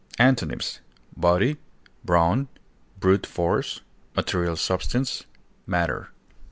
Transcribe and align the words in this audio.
Antonyms: 0.17 0.79
body, 1.15 1.57
brawn, 2.03 2.47
brute 2.99 3.27
force, 3.27 3.81
material 4.15 4.55
substance, 4.55 5.25
matter. 5.67 6.09